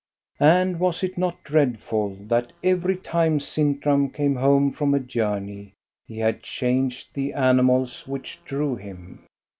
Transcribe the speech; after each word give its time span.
And 0.39 0.79
was 0.79 1.03
it 1.03 1.15
not 1.15 1.43
dreadful 1.43 2.17
that 2.21 2.53
every 2.63 2.95
time 2.97 3.39
Sintram 3.39 4.09
came 4.09 4.33
home 4.33 4.71
from 4.71 4.95
a 4.95 4.99
journey 4.99 5.73
he 6.07 6.17
had 6.17 6.41
changed 6.41 7.13
the 7.13 7.33
ani 7.33 7.61
mals 7.61 8.07
which 8.07 8.41
drew 8.43 8.75
him? 8.77 9.27